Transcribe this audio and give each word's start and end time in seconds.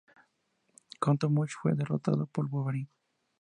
Cottonmouth 0.99 1.51
fue 1.61 1.75
derrotado 1.75 2.25
por 2.25 2.49
Wolverine. 2.49 2.89